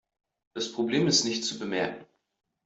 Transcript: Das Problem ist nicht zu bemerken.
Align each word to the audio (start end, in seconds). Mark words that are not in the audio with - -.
Das 0.55 0.71
Problem 0.71 1.05
ist 1.05 1.25
nicht 1.25 1.45
zu 1.45 1.59
bemerken. 1.59 2.07